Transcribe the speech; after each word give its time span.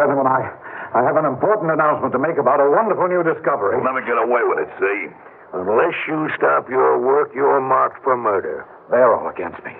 gentlemen, 0.00 0.24
I, 0.24 0.48
I 0.96 1.04
have 1.04 1.20
an 1.20 1.28
important 1.28 1.68
announcement 1.76 2.16
to 2.16 2.20
make 2.20 2.40
about 2.40 2.56
a 2.56 2.68
wonderful 2.72 3.04
new 3.12 3.20
discovery. 3.20 3.76
You'll 3.76 3.84
never 3.84 4.00
get 4.00 4.16
away 4.16 4.40
with 4.48 4.64
it, 4.64 4.70
see? 4.80 5.12
Unless 5.52 5.92
you 6.08 6.30
stop 6.40 6.72
your 6.72 6.96
work, 6.96 7.36
you're 7.36 7.60
marked 7.60 8.02
for 8.02 8.16
murder. 8.16 8.64
They're 8.88 9.12
all 9.12 9.28
against 9.28 9.60
me. 9.60 9.76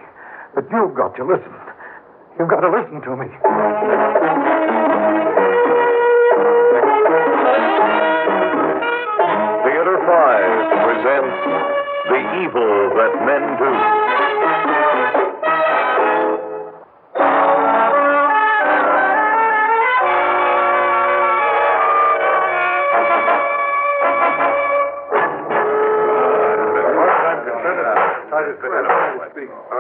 But 0.55 0.69
you've 0.69 0.93
got 0.93 1.17
to 1.17 1.25
listen. 1.25 1.57
You've 2.39 2.53
got 2.53 2.61
to 2.61 2.69
listen 2.69 3.01
to 3.01 3.17
me. 3.17 3.29
Theater 9.65 9.97
5 10.05 10.85
presents 10.85 11.41
The 12.13 12.21
Evil 12.45 12.93
That 12.93 13.15
Men 13.25 13.45
Do. 13.57 15.20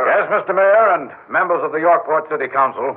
Yes, 0.06 0.24
Mr. 0.30 0.54
Mayor 0.54 0.86
and 0.94 1.10
members 1.30 1.62
of 1.64 1.72
the 1.72 1.78
Yorkport 1.78 2.28
City 2.28 2.48
Council. 2.48 2.96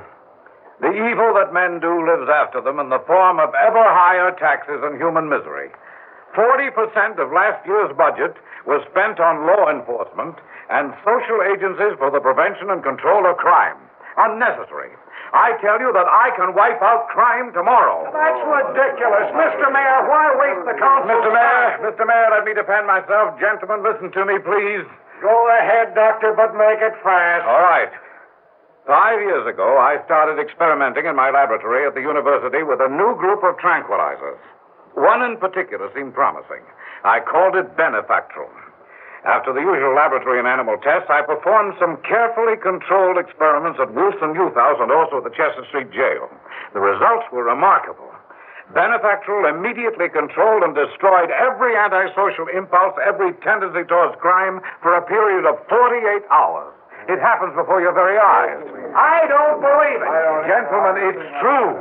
The 0.81 0.91
evil 0.91 1.33
that 1.39 1.53
men 1.53 1.79
do 1.79 2.03
lives 2.03 2.27
after 2.27 2.59
them 2.59 2.79
in 2.79 2.89
the 2.89 2.99
form 3.07 3.39
of 3.39 3.53
ever 3.55 3.83
higher 3.83 4.31
taxes 4.35 4.81
and 4.83 4.97
human 4.99 5.29
misery. 5.29 5.69
40% 6.35 7.19
of 7.21 7.31
last 7.31 7.61
year's 7.65 7.93
budget 7.95 8.35
was 8.65 8.81
spent 8.89 9.19
on 9.19 9.45
law 9.45 9.69
enforcement 9.69 10.35
and 10.69 10.93
social 11.05 11.39
agencies 11.45 11.93
for 12.01 12.09
the 12.09 12.19
prevention 12.19 12.69
and 12.73 12.81
control 12.83 13.29
of 13.29 13.37
crime. 13.37 13.77
Unnecessary. 14.17 14.89
I 15.33 15.57
tell 15.65 15.81
you 15.81 15.89
that 15.97 16.05
I 16.05 16.29
can 16.37 16.53
wipe 16.53 16.77
out 16.85 17.09
crime 17.09 17.49
tomorrow. 17.57 18.05
That's 18.13 18.41
ridiculous. 18.45 19.33
Mr. 19.33 19.65
Mayor, 19.73 19.99
why 20.05 20.29
waste 20.37 20.61
the 20.69 20.77
council? 20.77 21.09
Mr. 21.09 21.33
Mayor, 21.33 21.89
Mr. 21.89 22.05
Mayor, 22.05 22.29
let 22.37 22.45
me 22.45 22.53
defend 22.53 22.85
myself. 22.85 23.33
Gentlemen, 23.41 23.81
listen 23.81 24.13
to 24.13 24.21
me, 24.29 24.37
please. 24.45 24.85
Go 25.25 25.35
ahead, 25.57 25.97
Doctor, 25.97 26.37
but 26.37 26.53
make 26.53 26.77
it 26.85 26.93
fast. 27.01 27.49
All 27.49 27.65
right. 27.65 27.89
Five 28.85 29.25
years 29.25 29.47
ago, 29.49 29.79
I 29.79 30.03
started 30.05 30.37
experimenting 30.37 31.09
in 31.09 31.15
my 31.15 31.31
laboratory 31.31 31.87
at 31.87 31.95
the 31.95 32.05
university 32.05 32.61
with 32.61 32.77
a 32.83 32.91
new 32.91 33.15
group 33.17 33.41
of 33.41 33.57
tranquilizers. 33.57 34.37
One 34.93 35.23
in 35.23 35.37
particular 35.41 35.89
seemed 35.95 36.13
promising. 36.13 36.61
I 37.03 37.25
called 37.25 37.55
it 37.55 37.75
Benefactral. 37.75 38.51
After 39.23 39.55
the 39.55 39.63
usual 39.63 39.95
laboratory 39.95 40.35
and 40.35 40.47
animal 40.47 40.75
tests, 40.83 41.07
I 41.07 41.23
performed 41.23 41.79
some 41.79 41.95
carefully 42.03 42.59
controlled 42.59 43.15
experiments 43.15 43.79
at 43.79 43.95
Wilson 43.95 44.35
Youth 44.35 44.51
House 44.55 44.75
and 44.83 44.91
also 44.91 45.23
at 45.23 45.23
the 45.23 45.31
Chester 45.31 45.63
Street 45.71 45.95
Jail. 45.95 46.27
The 46.75 46.83
results 46.83 47.31
were 47.31 47.47
remarkable. 47.47 48.11
Benefactral 48.75 49.47
immediately 49.47 50.11
controlled 50.11 50.63
and 50.67 50.75
destroyed 50.75 51.31
every 51.31 51.71
antisocial 51.71 52.51
impulse, 52.51 52.99
every 52.99 53.31
tendency 53.47 53.87
towards 53.87 54.19
crime 54.19 54.59
for 54.83 54.91
a 54.95 55.03
period 55.07 55.47
of 55.47 55.55
48 55.71 56.27
hours. 56.27 56.75
It 57.07 57.19
happens 57.19 57.55
before 57.55 57.79
your 57.79 57.95
very 57.95 58.19
eyes. 58.19 58.59
I 58.95 59.23
don't 59.31 59.59
believe 59.63 59.99
it. 60.03 60.11
Gentlemen, 60.51 60.95
it's 60.99 61.25
true. 61.39 61.71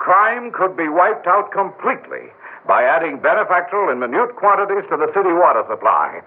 Crime 0.00 0.52
could 0.52 0.76
be 0.76 0.88
wiped 0.88 1.26
out 1.26 1.52
completely 1.52 2.32
by 2.66 2.84
adding 2.84 3.18
Benefactral 3.18 3.90
in 3.90 3.98
minute 3.98 4.36
quantities 4.36 4.84
to 4.90 4.96
the 4.96 5.08
city 5.12 5.32
water 5.32 5.64
supply. 5.68 6.20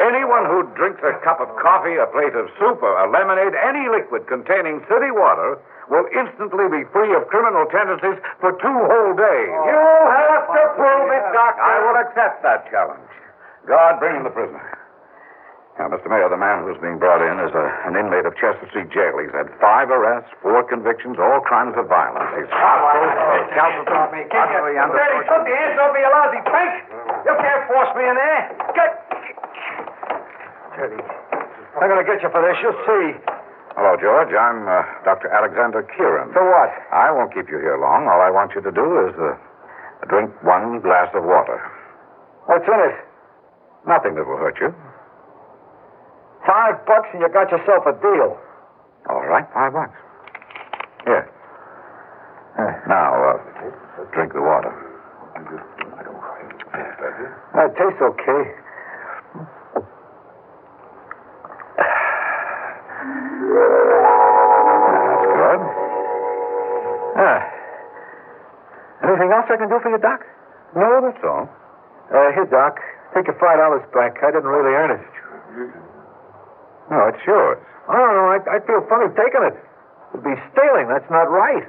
Anyone 0.00 0.48
who 0.48 0.64
drinks 0.72 1.04
a 1.04 1.12
cup 1.20 1.40
of 1.40 1.52
coffee, 1.60 2.00
a 2.00 2.08
plate 2.08 2.32
of 2.32 2.48
soup, 2.56 2.80
or 2.80 2.96
a 2.96 3.10
lemonade, 3.12 3.52
any 3.52 3.92
liquid 3.92 4.24
containing 4.24 4.80
city 4.88 5.12
water, 5.12 5.60
will 5.92 6.08
instantly 6.16 6.64
be 6.72 6.88
free 6.96 7.12
of 7.12 7.28
criminal 7.28 7.68
tendencies 7.68 8.16
for 8.40 8.56
two 8.56 8.78
whole 8.88 9.12
days. 9.12 9.52
You 9.52 9.84
have 10.08 10.48
to 10.48 10.62
prove 10.80 11.08
it, 11.12 11.24
Doctor. 11.36 11.60
I 11.60 11.76
will 11.84 11.98
accept 12.00 12.40
that 12.40 12.64
challenge. 12.72 13.10
God, 13.68 14.00
bring 14.00 14.16
in 14.16 14.24
the 14.24 14.32
prisoner. 14.32 14.78
Now, 15.80 15.88
Mr. 15.88 16.04
Mayor, 16.08 16.28
the 16.28 16.36
man 16.36 16.64
who's 16.68 16.76
being 16.84 17.00
brought 17.00 17.24
in 17.24 17.40
is 17.40 17.52
a, 17.56 17.66
an 17.88 17.96
inmate 17.96 18.28
of 18.28 18.36
Chester 18.36 18.68
Street 18.68 18.92
Jail. 18.92 19.16
He's 19.16 19.32
had 19.32 19.48
five 19.56 19.88
arrests, 19.88 20.28
four 20.44 20.60
convictions, 20.68 21.16
all 21.16 21.40
crimes 21.40 21.72
of 21.80 21.88
violence. 21.88 22.28
He's 22.36 22.52
hostile, 22.52 23.08
recalcitrant, 23.40 24.28
utterly 24.36 24.76
Daddy, 24.76 24.84
under... 24.84 25.28
put 25.32 25.42
the 25.48 25.54
hands 25.56 25.80
over 25.80 25.96
your 25.96 26.12
lousy 26.12 26.42
pink. 26.44 26.72
You 27.22 27.34
can't 27.38 27.62
force 27.70 27.92
me 27.94 28.04
in 28.04 28.16
there. 28.16 28.42
Get. 28.74 28.90
Teddy, 30.74 31.02
I'm 31.78 31.86
going 31.86 32.02
to 32.02 32.08
get 32.08 32.22
you 32.22 32.30
for 32.32 32.42
this. 32.42 32.56
You'll 32.62 32.82
see. 32.82 33.06
Hello, 33.78 33.96
George. 33.96 34.32
I'm 34.34 34.68
uh, 34.68 34.82
Dr. 35.04 35.30
Alexander 35.32 35.86
Kieran. 35.96 36.32
For 36.32 36.44
what? 36.44 36.70
I 36.92 37.10
won't 37.12 37.32
keep 37.32 37.48
you 37.48 37.58
here 37.62 37.78
long. 37.80 38.08
All 38.10 38.20
I 38.20 38.30
want 38.30 38.52
you 38.54 38.60
to 38.60 38.72
do 38.72 38.86
is 39.08 39.14
uh, 39.16 39.38
drink 40.08 40.34
one 40.42 40.80
glass 40.80 41.08
of 41.14 41.24
water. 41.24 41.62
What's 42.46 42.66
in 42.66 42.80
it? 42.90 42.96
Nothing 43.86 44.14
that 44.16 44.26
will 44.26 44.36
hurt 44.36 44.58
you. 44.60 44.74
Five 46.46 46.84
bucks 46.86 47.08
and 47.14 47.22
you 47.22 47.28
got 47.30 47.50
yourself 47.50 47.86
a 47.86 47.94
deal. 48.02 48.36
All 49.08 49.22
right, 49.26 49.46
five 49.54 49.72
bucks. 49.72 49.94
Here. 51.06 51.30
Now, 52.86 53.14
uh, 53.14 54.04
drink 54.12 54.32
the 54.34 54.42
water. 54.42 54.74
That 57.54 57.76
tastes 57.76 58.00
okay. 58.02 58.42
That's 63.92 65.26
good. 65.36 65.60
Ah. 67.18 67.40
Anything 69.04 69.30
else 69.32 69.46
I 69.50 69.56
can 69.58 69.68
do 69.68 69.78
for 69.82 69.90
you, 69.90 69.98
Doc? 69.98 70.20
No, 70.74 70.88
that's 71.02 71.22
all. 71.24 71.48
Uh, 72.08 72.32
here, 72.32 72.46
Doc. 72.50 72.78
Take 73.14 73.26
your 73.26 73.36
five 73.36 73.58
dollars 73.60 73.84
back. 73.92 74.16
I 74.24 74.30
didn't 74.32 74.48
really 74.48 74.72
earn 74.72 74.96
it. 74.96 75.04
No, 76.90 77.08
it's 77.12 77.20
yours. 77.26 77.58
I 77.88 77.96
don't 77.96 78.14
know. 78.16 78.28
I, 78.32 78.38
I 78.56 78.58
feel 78.64 78.80
funny 78.88 79.08
taking 79.12 79.44
it. 79.44 79.56
It'd 80.14 80.24
be 80.24 80.36
stealing. 80.52 80.88
That's 80.88 81.08
not 81.10 81.28
right. 81.28 81.64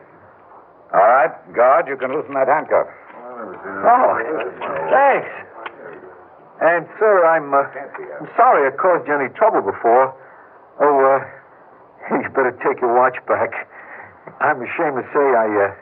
All 0.93 0.99
right, 1.01 1.33
guard, 1.55 1.87
you 1.87 1.97
can 1.97 2.13
loosen 2.13 2.35
that 2.35 2.47
handcuff. 2.47 2.85
Oh, 3.65 4.17
thanks. 4.91 5.31
And, 6.61 6.87
sir, 6.99 7.25
I'm, 7.25 7.53
uh, 7.53 7.63
I'm 8.19 8.29
sorry 8.35 8.67
I 8.67 8.75
caused 8.75 9.07
you 9.07 9.15
any 9.15 9.29
trouble 9.35 9.61
before. 9.61 10.15
Oh, 10.79 10.95
uh, 10.99 11.23
you 12.23 12.29
better 12.29 12.51
take 12.63 12.81
your 12.81 12.93
watch 12.95 13.15
back. 13.27 13.51
I'm 14.39 14.61
ashamed 14.61 14.99
to 14.99 15.07
say 15.13 15.23
I, 15.23 15.47
uh, 15.47 15.75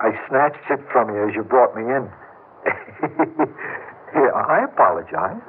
I 0.00 0.28
snatched 0.28 0.70
it 0.70 0.80
from 0.92 1.14
you 1.14 1.28
as 1.28 1.34
you 1.34 1.42
brought 1.44 1.74
me 1.76 1.82
in. 1.82 2.10
Here, 4.12 4.32
I 4.34 4.64
apologize. 4.64 5.40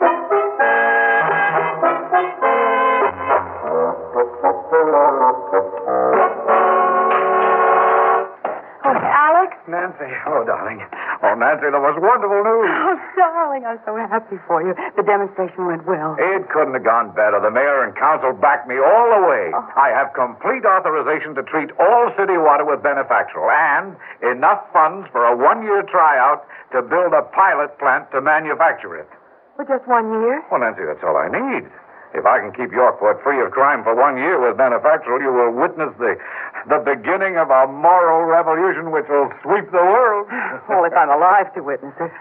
Oh, 8.84 8.98
Alex? 8.98 9.58
Nancy. 9.68 10.14
Oh, 10.28 10.44
darling. 10.46 10.82
Oh, 11.22 11.38
Nancy, 11.38 11.70
that 11.70 11.78
was 11.78 11.94
wonderful 12.02 12.42
news. 12.42 12.66
Oh, 12.66 12.98
darling, 13.14 13.62
I'm 13.62 13.78
so 13.86 13.94
happy 13.94 14.42
for 14.50 14.66
you. 14.66 14.74
The 14.98 15.06
demonstration 15.06 15.70
went 15.70 15.86
well. 15.86 16.18
It 16.18 16.50
couldn't 16.50 16.74
have 16.74 16.84
gone 16.84 17.14
better. 17.14 17.38
The 17.38 17.54
mayor 17.54 17.86
and 17.86 17.94
council 17.94 18.34
backed 18.34 18.66
me 18.66 18.82
all 18.82 19.08
the 19.14 19.22
way. 19.30 19.54
Oh. 19.54 19.62
I 19.78 19.94
have 19.94 20.18
complete 20.18 20.66
authorization 20.66 21.38
to 21.38 21.46
treat 21.46 21.70
all 21.78 22.10
city 22.18 22.42
water 22.42 22.66
with 22.66 22.82
Benefactral 22.82 23.46
and 23.54 23.94
enough 24.26 24.66
funds 24.74 25.06
for 25.14 25.22
a 25.30 25.38
one-year 25.38 25.86
tryout 25.94 26.42
to 26.74 26.82
build 26.82 27.14
a 27.14 27.22
pilot 27.30 27.78
plant 27.78 28.10
to 28.18 28.20
manufacture 28.22 28.98
it. 28.98 29.08
For 29.56 29.66
just 29.70 29.86
one 29.86 30.10
year? 30.26 30.42
Well, 30.50 30.66
Nancy, 30.66 30.82
that's 30.90 31.06
all 31.06 31.22
I 31.22 31.30
need. 31.30 31.70
If 32.12 32.28
I 32.28 32.44
can 32.44 32.52
keep 32.52 32.76
Yorkport 32.76 33.24
free 33.24 33.40
of 33.40 33.52
crime 33.56 33.84
for 33.84 33.96
one 33.96 34.18
year 34.20 34.36
with 34.36 34.58
Benefactral, 34.60 35.24
you 35.24 35.32
will 35.32 35.56
witness 35.56 35.96
the 35.96 36.20
the 36.68 36.84
beginning 36.84 37.40
of 37.42 37.50
a 37.50 37.66
moral 37.72 38.28
revolution 38.28 38.92
which 38.92 39.08
will 39.10 39.32
sweep 39.42 39.72
the 39.72 39.82
world. 39.82 40.28
Well, 40.70 40.86
if 40.86 40.94
I'm 40.94 41.10
alive 41.10 41.52
to 41.56 41.64
witness 41.64 41.96
it. 42.00 42.12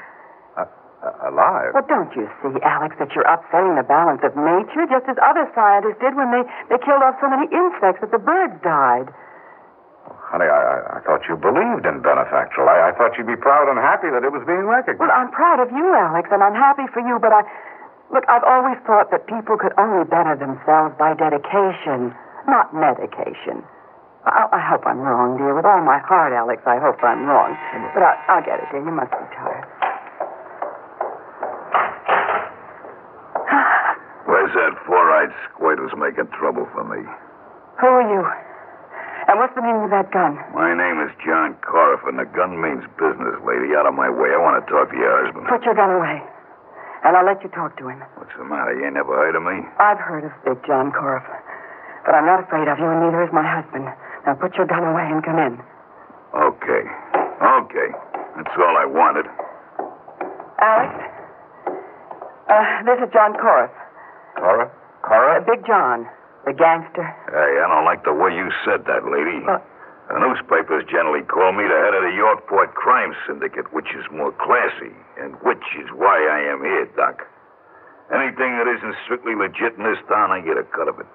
Uh, 0.57 0.65
uh, 1.01 1.33
alive? 1.33 1.73
Well, 1.73 1.87
don't 1.87 2.11
you 2.17 2.29
see, 2.43 2.57
Alex, 2.61 2.97
that 2.99 3.13
you're 3.15 3.27
upsetting 3.27 3.77
the 3.77 3.87
balance 3.87 4.21
of 4.21 4.37
nature, 4.37 4.85
just 4.91 5.07
as 5.09 5.17
other 5.23 5.49
scientists 5.55 6.01
did 6.01 6.13
when 6.17 6.29
they, 6.29 6.43
they 6.69 6.79
killed 6.83 7.01
off 7.01 7.17
so 7.21 7.29
many 7.31 7.49
insects 7.49 8.05
that 8.05 8.11
the 8.11 8.21
birds 8.21 8.57
died? 8.61 9.09
Honey, 10.31 10.47
I, 10.47 10.99
I, 10.99 11.01
thought 11.03 11.27
you 11.27 11.35
believed 11.35 11.87
in 11.87 12.03
Benefactral. 12.03 12.69
I, 12.69 12.91
I 12.91 12.93
thought 12.95 13.19
you'd 13.19 13.27
be 13.27 13.39
proud 13.39 13.67
and 13.67 13.79
happy 13.79 14.11
that 14.15 14.23
it 14.23 14.31
was 14.31 14.43
being 14.47 14.63
recognized. 14.67 15.03
Well, 15.03 15.11
I'm 15.11 15.31
proud 15.31 15.59
of 15.59 15.71
you, 15.75 15.91
Alex, 15.95 16.29
and 16.31 16.43
I'm 16.43 16.55
happy 16.55 16.87
for 16.95 17.03
you, 17.03 17.19
but 17.19 17.33
I. 17.35 17.43
Look, 18.11 18.27
I've 18.27 18.43
always 18.43 18.79
thought 18.87 19.11
that 19.15 19.27
people 19.31 19.55
could 19.55 19.71
only 19.79 20.03
better 20.05 20.35
themselves 20.35 20.99
by 20.99 21.15
dedication, 21.15 22.11
not 22.51 22.75
medication. 22.75 23.63
I, 24.27 24.51
I 24.51 24.61
hope 24.67 24.83
I'm 24.85 24.99
wrong, 24.99 25.39
dear. 25.39 25.55
With 25.55 25.65
all 25.65 25.81
my 25.87 26.03
heart, 26.03 26.35
Alex, 26.35 26.61
I 26.67 26.83
hope 26.83 26.99
I'm 27.07 27.25
wrong. 27.25 27.55
But 27.95 28.03
I, 28.03 28.19
I'll 28.29 28.43
get 28.45 28.59
it, 28.59 28.67
dear. 28.75 28.83
You 28.83 28.91
must 28.91 29.15
be 29.15 29.25
tired. 29.39 29.65
Where's 34.27 34.53
that 34.59 34.75
four-eyed 34.87 35.33
squid 35.49 35.79
who's 35.79 35.95
making 35.97 36.27
trouble 36.35 36.67
for 36.75 36.83
me? 36.85 37.07
Who 37.79 37.87
are 37.87 38.09
you? 38.11 38.23
And 39.31 39.39
what's 39.39 39.55
the 39.55 39.63
meaning 39.63 39.87
of 39.87 39.95
that 39.95 40.11
gun? 40.11 40.35
My 40.51 40.75
name 40.75 40.99
is 40.99 41.15
John 41.23 41.55
Coriff, 41.63 42.03
and 42.11 42.19
the 42.19 42.27
gun 42.35 42.59
means 42.59 42.83
business, 42.99 43.39
lady. 43.47 43.79
Out 43.79 43.87
of 43.87 43.95
my 43.95 44.11
way. 44.11 44.35
I 44.35 44.41
want 44.43 44.59
to 44.59 44.65
talk 44.67 44.91
to 44.91 44.99
your 44.99 45.15
husband. 45.25 45.47
Put 45.47 45.63
your 45.63 45.79
gun 45.79 45.95
away. 45.95 46.19
And 47.05 47.17
I'll 47.17 47.25
let 47.25 47.43
you 47.43 47.49
talk 47.51 47.77
to 47.79 47.89
him. 47.89 48.01
What's 48.17 48.33
the 48.37 48.45
matter? 48.45 48.77
You 48.77 48.85
ain't 48.85 48.95
never 48.95 49.17
heard 49.17 49.35
of 49.37 49.43
me? 49.43 49.65
I've 49.81 49.99
heard 49.99 50.25
of 50.25 50.33
Big 50.45 50.61
John 50.67 50.93
Coriff. 50.93 51.25
But 52.05 52.15
I'm 52.15 52.27
not 52.27 52.45
afraid 52.45 52.69
of 52.69 52.79
you, 52.79 52.85
and 52.89 53.01
neither 53.01 53.25
is 53.25 53.33
my 53.33 53.45
husband. 53.45 53.89
Now 54.27 54.35
put 54.37 54.55
your 54.57 54.67
gun 54.67 54.85
away 54.85 55.09
and 55.09 55.25
come 55.25 55.39
in. 55.41 55.57
Okay. 56.37 56.85
Okay. 57.41 57.89
That's 58.37 58.53
all 58.57 58.77
I 58.77 58.85
wanted. 58.85 59.27
Alex? 60.61 60.93
Uh, 62.49 62.83
this 62.85 62.99
is 63.01 63.09
John 63.13 63.33
Coriff. 63.33 63.73
Cora? 64.37 64.67
Uh, 64.67 65.07
Cora? 65.07 65.41
Big 65.45 65.65
John, 65.67 66.07
the 66.45 66.53
gangster. 66.53 67.05
Hey, 67.33 67.53
I 67.61 67.67
don't 67.69 67.85
like 67.85 68.05
the 68.05 68.13
way 68.13 68.31
you 68.35 68.51
said 68.65 68.85
that, 68.85 69.09
lady. 69.09 69.41
What? 69.47 69.65
The 70.11 70.19
newspapers 70.19 70.83
generally 70.91 71.23
call 71.23 71.55
me 71.55 71.63
the 71.63 71.79
head 71.87 71.95
of 71.95 72.03
the 72.03 72.11
Yorkport 72.19 72.75
Crime 72.75 73.15
Syndicate, 73.31 73.71
which 73.73 73.95
is 73.95 74.03
more 74.11 74.35
classy, 74.43 74.91
and 75.23 75.39
which 75.47 75.63
is 75.79 75.87
why 75.95 76.19
I 76.19 76.51
am 76.51 76.67
here, 76.67 76.91
Doc. 76.99 77.23
Anything 78.11 78.59
that 78.59 78.67
isn't 78.67 78.97
strictly 79.07 79.39
legit 79.39 79.79
in 79.79 79.87
this 79.87 80.03
town, 80.11 80.35
I 80.35 80.43
get 80.43 80.59
a 80.59 80.67
cut 80.75 80.91
of 80.91 80.99
it. 80.99 81.07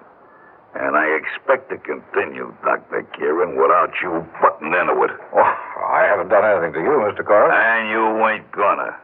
And 0.80 0.96
I 0.96 1.12
expect 1.12 1.68
to 1.68 1.76
continue, 1.76 2.56
Dr. 2.64 3.04
Kieran, 3.12 3.60
without 3.60 3.92
you 4.00 4.24
butting 4.40 4.72
into 4.72 4.96
it. 5.04 5.12
Oh, 5.12 5.54
I 5.92 6.08
haven't 6.08 6.32
done 6.32 6.48
anything 6.48 6.72
to 6.72 6.80
you, 6.80 6.96
Mr. 7.04 7.20
Cora. 7.20 7.52
And 7.52 7.92
you 7.92 8.00
ain't 8.28 8.48
gonna. 8.52 8.96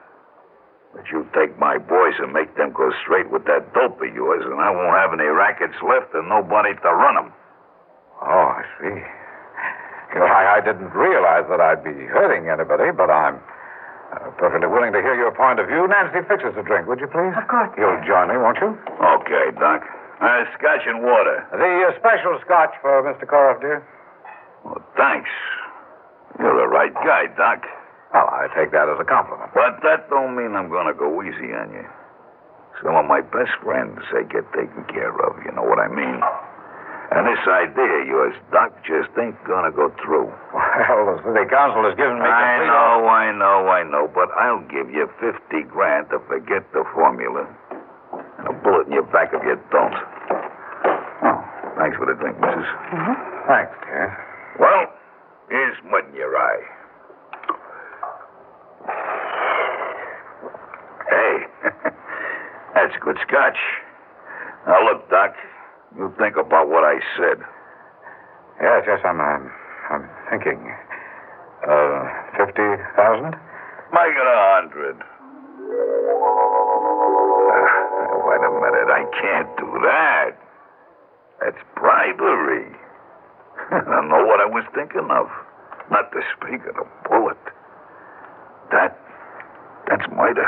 But 0.96 1.04
you 1.12 1.28
take 1.36 1.58
my 1.60 1.76
boys 1.76 2.16
and 2.16 2.32
make 2.32 2.56
them 2.56 2.72
go 2.72 2.92
straight 3.04 3.28
with 3.30 3.44
that 3.44 3.72
dope 3.76 4.00
of 4.00 4.14
yours, 4.14 4.44
and 4.44 4.56
I 4.56 4.72
won't 4.72 4.96
have 4.96 5.12
any 5.12 5.28
rackets 5.28 5.76
left 5.84 6.16
and 6.16 6.28
nobody 6.32 6.72
to 6.72 6.90
run 6.92 7.16
them. 7.16 7.32
Oh, 8.24 8.56
I 8.56 8.64
see. 8.80 9.00
You 10.12 10.20
know, 10.20 10.26
I, 10.28 10.44
I 10.44 10.50
didn't 10.64 10.90
realize 10.94 11.44
that 11.50 11.60
I'd 11.60 11.82
be 11.84 11.94
hurting 12.08 12.48
anybody, 12.48 12.90
but 12.94 13.10
I'm 13.10 13.36
uh, 14.14 14.30
perfectly 14.38 14.68
willing 14.68 14.92
to 14.92 15.02
hear 15.02 15.14
your 15.14 15.32
point 15.34 15.58
of 15.60 15.66
view. 15.66 15.86
Nancy, 15.86 16.22
fix 16.26 16.42
us 16.44 16.54
a 16.56 16.62
drink, 16.62 16.86
would 16.86 17.00
you 17.00 17.10
please? 17.10 17.34
Of 17.36 17.46
course. 17.48 17.70
You'll 17.76 18.00
join 18.06 18.28
me, 18.30 18.36
won't 18.38 18.58
you? 18.62 18.78
Okay, 19.20 19.50
Doc. 19.58 19.82
Uh, 20.22 20.46
scotch 20.56 20.86
and 20.86 21.02
water. 21.02 21.42
The 21.50 21.90
uh, 21.90 21.98
special 21.98 22.38
scotch 22.46 22.70
for 22.80 23.02
Mr. 23.02 23.26
Coroff, 23.26 23.60
dear. 23.60 23.82
Well, 24.64 24.78
thanks. 24.96 25.30
You're 26.38 26.54
the 26.54 26.68
right 26.70 26.94
guy, 26.94 27.26
Doc. 27.36 27.66
Well, 28.14 28.28
I 28.30 28.46
take 28.54 28.70
that 28.72 28.88
as 28.88 29.00
a 29.00 29.04
compliment. 29.08 29.50
But 29.54 29.80
that 29.82 30.08
don't 30.10 30.36
mean 30.36 30.54
I'm 30.54 30.68
gonna 30.70 30.94
go 30.94 31.22
easy 31.22 31.50
on 31.52 31.72
you. 31.72 31.84
Some 32.84 32.94
of 32.96 33.06
my 33.06 33.20
best 33.20 33.52
friends, 33.62 33.98
they 34.12 34.22
get 34.28 34.44
taken 34.52 34.84
care 34.92 35.12
of, 35.26 35.36
you 35.44 35.52
know 35.52 35.62
what 35.62 35.78
I 35.78 35.88
mean? 35.88 36.20
And 37.10 37.26
this 37.26 37.42
idea 37.44 38.00
of 38.00 38.06
yours, 38.06 38.34
Doc, 38.52 38.72
just 38.86 39.10
ain't 39.20 39.36
gonna 39.44 39.72
go 39.72 39.92
through. 40.04 40.30
Well, 40.92 41.16
the 41.16 41.34
city 41.34 41.48
council 41.50 41.84
has 41.84 41.94
given 41.96 42.16
me 42.18 42.24
I 42.24 42.58
complete... 42.58 42.72
know, 42.72 43.06
I 43.08 43.26
know, 43.32 43.58
I 43.68 43.82
know, 43.84 44.04
but 44.12 44.28
I'll 44.36 44.62
give 44.68 44.88
you 44.90 45.08
50 45.20 45.62
grand 45.68 46.08
to 46.10 46.18
forget 46.28 46.64
the 46.72 46.84
formula. 46.94 47.46
And 48.38 48.48
a 48.48 48.52
bullet 48.52 48.86
in 48.86 48.92
your 48.92 49.06
back 49.08 49.30
if 49.32 49.42
you 49.44 49.56
don't. 49.70 49.94
Oh, 51.24 51.40
thanks 51.78 51.96
for 51.96 52.06
the 52.06 52.14
drink, 52.18 52.38
missus. 52.40 52.66
Mm-hmm. 52.92 53.14
Thanks, 53.48 53.72
dear. 53.84 54.08
Well, 54.58 54.86
here's 55.50 55.76
mud 55.90 56.08
in 56.10 56.14
your 56.16 56.36
eye. 56.36 56.62
Hey, 61.08 61.34
that's 62.74 62.94
good 63.00 63.18
scotch. 63.28 63.58
Now, 64.66 64.84
look, 64.84 65.08
Doc, 65.10 65.34
you 65.96 66.12
think 66.18 66.36
about 66.36 66.68
what 66.68 66.84
I 66.84 66.98
said. 67.16 67.38
Yes, 68.60 68.84
yes, 68.86 69.00
I'm, 69.04 69.20
um, 69.20 69.50
I'm 69.90 70.08
thinking. 70.30 70.60
Uh, 71.68 72.04
50,000? 72.36 73.36
Make 73.92 74.14
it 74.16 74.26
a 74.26 74.38
hundred. 74.56 74.96
Uh, 74.98 75.04
wait 78.26 78.42
a 78.42 78.50
minute, 78.50 78.88
I 78.90 79.04
can't 79.20 79.50
do 79.58 79.68
that. 79.84 80.30
That's 81.40 81.58
bribery. 81.76 82.66
I 83.72 83.80
don't 83.84 84.08
know 84.08 84.24
what 84.24 84.40
I 84.40 84.46
was 84.46 84.64
thinking 84.74 85.08
of. 85.10 85.26
Not 85.90 86.10
to 86.12 86.20
speak 86.36 86.64
of 86.66 86.74
the 86.76 86.86
bullet. 87.08 87.38
That, 88.70 88.96
that's 89.88 90.08
murder. 90.10 90.46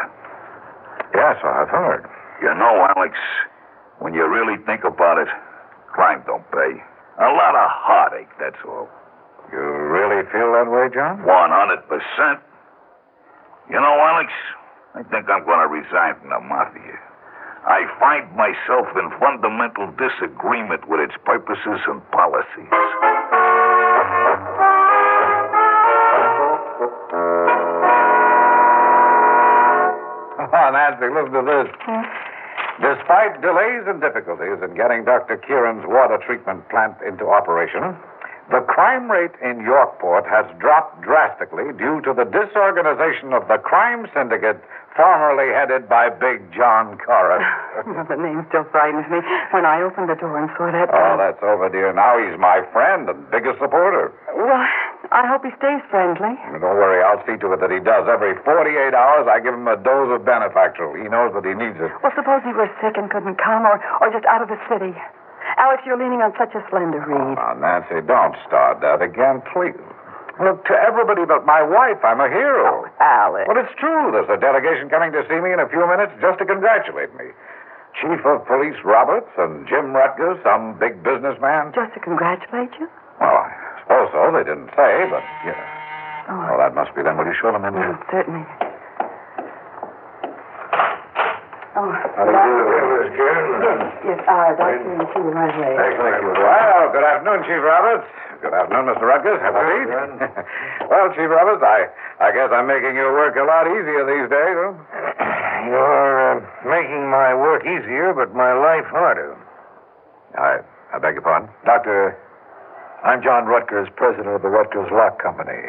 Yes, 1.14 1.36
I've 1.44 1.68
heard. 1.68 2.06
You 2.42 2.54
know, 2.54 2.86
Alex, 2.96 3.14
when 4.04 4.12
you 4.12 4.28
really 4.28 4.60
think 4.68 4.84
about 4.84 5.16
it, 5.16 5.32
crime 5.88 6.20
don't 6.28 6.44
pay. 6.52 6.76
A 7.24 7.32
lot 7.32 7.56
of 7.56 7.64
heartache, 7.72 8.28
that's 8.36 8.60
all. 8.68 8.84
You 9.48 9.56
really 9.56 10.20
feel 10.28 10.52
that 10.52 10.68
way, 10.68 10.92
John? 10.92 11.24
100%. 11.24 11.24
You 13.72 13.80
know, 13.80 13.96
Alex, 14.04 14.28
I 14.92 15.08
think 15.08 15.24
I'm 15.32 15.48
going 15.48 15.64
to 15.64 15.72
resign 15.72 16.20
from 16.20 16.28
the 16.28 16.40
Mafia. 16.44 17.00
I 17.64 17.88
find 17.96 18.28
myself 18.36 18.92
in 18.92 19.08
fundamental 19.16 19.88
disagreement 19.96 20.84
with 20.84 21.00
its 21.00 21.16
purposes 21.24 21.80
and 21.88 22.04
policies. 22.12 22.68
Oh, 30.44 30.68
Nancy, 30.76 31.08
listen 31.08 31.32
to 31.32 31.40
this. 31.40 32.33
Despite 32.82 33.40
delays 33.40 33.86
and 33.86 34.00
difficulties 34.00 34.58
in 34.62 34.74
getting 34.74 35.04
Dr. 35.04 35.36
Kieran's 35.38 35.86
water 35.86 36.18
treatment 36.26 36.68
plant 36.68 36.94
into 37.06 37.28
operation, 37.30 37.94
the 38.50 38.60
crime 38.66 39.10
rate 39.10 39.32
in 39.40 39.62
Yorkport 39.64 40.28
has 40.28 40.44
dropped 40.58 41.00
drastically 41.00 41.72
due 41.78 42.02
to 42.02 42.12
the 42.12 42.24
disorganization 42.26 43.32
of 43.32 43.46
the 43.48 43.56
crime 43.62 44.06
syndicate 44.12 44.60
formerly 44.96 45.52
headed 45.52 45.88
by 45.88 46.08
Big 46.08 46.40
John 46.54 46.98
Corris. 46.98 47.42
The 48.08 48.16
name 48.16 48.46
still 48.48 48.64
frightens 48.70 49.06
me. 49.10 49.18
When 49.50 49.66
I 49.66 49.82
opened 49.82 50.08
the 50.08 50.14
door 50.14 50.38
and 50.38 50.48
saw 50.56 50.70
that. 50.70 50.88
oh, 50.92 51.16
that's 51.18 51.42
over, 51.42 51.68
dear. 51.68 51.92
Now 51.92 52.14
he's 52.18 52.38
my 52.38 52.62
friend 52.72 53.08
and 53.08 53.28
biggest 53.30 53.58
supporter. 53.58 54.12
Well, 54.34 54.63
I 55.24 55.26
hope 55.32 55.40
he 55.40 55.56
stays 55.56 55.80
friendly. 55.88 56.36
Don't 56.60 56.76
worry, 56.76 57.00
I'll 57.00 57.24
see 57.24 57.40
to 57.40 57.56
it 57.56 57.60
that 57.64 57.72
he 57.72 57.80
does. 57.80 58.04
Every 58.04 58.36
48 58.44 58.92
hours, 58.92 59.24
I 59.24 59.40
give 59.40 59.56
him 59.56 59.64
a 59.64 59.80
dose 59.80 60.12
of 60.12 60.20
benefactor. 60.20 60.84
He 61.00 61.08
knows 61.08 61.32
that 61.32 61.48
he 61.48 61.56
needs 61.56 61.80
it. 61.80 61.88
Well, 62.04 62.12
suppose 62.12 62.44
he 62.44 62.52
were 62.52 62.68
sick 62.84 63.00
and 63.00 63.08
couldn't 63.08 63.40
come, 63.40 63.64
or, 63.64 63.80
or 64.04 64.12
just 64.12 64.28
out 64.28 64.44
of 64.44 64.52
the 64.52 64.60
city. 64.68 64.92
Alex, 65.56 65.80
you're 65.88 65.96
leaning 65.96 66.20
on 66.20 66.36
such 66.36 66.52
a 66.52 66.60
slender 66.68 67.00
reed. 67.08 67.40
Now, 67.40 67.56
Nancy, 67.56 68.04
don't 68.04 68.36
start 68.44 68.84
that 68.84 69.00
again, 69.00 69.40
please. 69.48 69.72
Look, 70.44 70.60
to 70.68 70.76
everybody 70.76 71.24
but 71.24 71.48
my 71.48 71.64
wife, 71.64 72.04
I'm 72.04 72.20
a 72.20 72.28
hero. 72.28 72.84
Oh, 72.84 73.00
Alex. 73.00 73.48
Well, 73.48 73.56
it's 73.56 73.72
true. 73.80 74.12
There's 74.12 74.28
a 74.28 74.36
delegation 74.36 74.92
coming 74.92 75.08
to 75.16 75.24
see 75.24 75.40
me 75.40 75.56
in 75.56 75.60
a 75.62 75.68
few 75.72 75.88
minutes 75.88 76.12
just 76.20 76.36
to 76.36 76.44
congratulate 76.44 77.16
me. 77.16 77.32
Chief 77.96 78.20
of 78.28 78.44
Police 78.44 78.76
Roberts 78.84 79.32
and 79.40 79.64
Jim 79.72 79.96
Rutgers, 79.96 80.36
some 80.44 80.76
big 80.76 81.00
businessman. 81.00 81.72
Just 81.72 81.96
to 81.96 82.00
congratulate 82.04 82.76
you? 82.76 82.92
Well, 83.22 83.40
I 83.40 83.73
suppose 83.84 84.08
so. 84.12 84.20
They 84.32 84.44
didn't 84.44 84.72
say, 84.74 84.92
but, 85.12 85.22
you 85.44 85.52
know. 85.52 85.68
Oh, 86.24 86.40
Well, 86.56 86.58
that 86.58 86.72
must 86.74 86.94
be 86.96 87.02
them. 87.04 87.16
Will 87.20 87.28
you 87.28 87.36
show 87.36 87.52
them 87.52 87.64
in 87.68 87.74
there? 87.76 87.92
certainly. 88.10 88.44
Oh, 91.76 91.90
How 91.90 92.22
do 92.22 92.30
you 92.30 92.54
do, 92.70 92.86
Miss 93.02 93.10
Kieran? 93.18 93.50
Yes, 93.66 93.80
yes, 94.06 94.20
uh, 94.30 94.54
Dr. 94.54 94.78
and 94.78 95.02
see 95.10 95.18
you 95.26 95.34
right 95.34 95.50
away. 95.50 95.74
Thank 95.74 95.98
you. 96.22 96.30
Well, 96.38 96.86
good 96.94 97.02
afternoon, 97.02 97.42
Chief 97.50 97.58
Roberts. 97.58 98.06
Good 98.46 98.54
afternoon, 98.54 98.94
Mr. 98.94 99.02
Rutgers. 99.10 99.42
Have 99.42 99.58
a 99.58 99.64
seat. 99.66 99.90
well, 100.90 101.10
Chief 101.18 101.26
Roberts, 101.26 101.66
I, 101.66 101.90
I 102.22 102.30
guess 102.30 102.54
I'm 102.54 102.70
making 102.70 102.94
your 102.94 103.10
work 103.12 103.34
a 103.34 103.42
lot 103.42 103.66
easier 103.66 104.06
these 104.06 104.28
days, 104.30 104.54
huh? 104.54 104.72
You're 105.66 106.38
uh, 106.38 106.46
making 106.62 107.10
my 107.10 107.34
work 107.34 107.66
easier, 107.66 108.14
but 108.14 108.30
my 108.38 108.54
life 108.54 108.86
harder. 108.86 109.34
I, 110.38 110.62
I 110.94 110.98
beg 111.02 111.14
your 111.18 111.26
pardon? 111.26 111.50
Doctor, 111.66 112.14
I'm 113.04 113.20
John 113.20 113.44
Rutgers, 113.44 113.84
president 114.00 114.32
of 114.32 114.40
the 114.40 114.48
Rutgers 114.48 114.88
Lock 114.88 115.20
Company. 115.20 115.60